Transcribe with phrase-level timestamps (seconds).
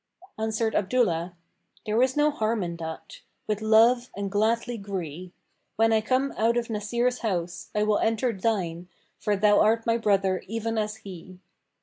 [0.39, 1.35] Answered Abdullah,
[1.85, 5.31] "There is no harm in that: with love and gladly gree!
[5.75, 8.87] When I come out from Nasir's house, I will enter thine,
[9.19, 11.37] for thou art my brother even as he."